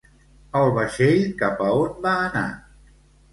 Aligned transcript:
El 0.59 0.71
vaixell 0.77 1.21
cap 1.41 1.61
a 1.67 1.69
on 1.83 2.01
va 2.07 2.15
anar? 2.25 2.45